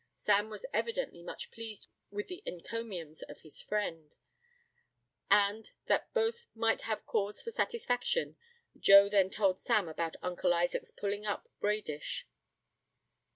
Sam 0.15 0.49
was 0.49 0.65
evidently 0.73 1.21
much 1.21 1.51
pleased 1.51 1.87
with 2.09 2.25
the 2.25 2.41
encomiums 2.47 3.21
of 3.21 3.41
his 3.41 3.61
friend; 3.61 4.15
and, 5.29 5.69
that 5.85 6.11
both 6.11 6.47
might 6.55 6.81
have 6.81 7.05
cause 7.05 7.39
for 7.39 7.51
satisfaction, 7.51 8.35
Joe 8.75 9.09
then 9.09 9.29
told 9.29 9.59
Sam 9.59 9.87
about 9.87 10.15
Uncle 10.23 10.55
Isaac's 10.55 10.89
pulling 10.89 11.27
up 11.27 11.47
Bradish. 11.59 12.25